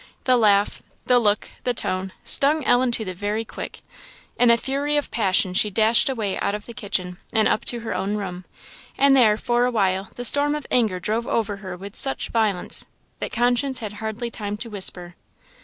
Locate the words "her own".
7.81-8.15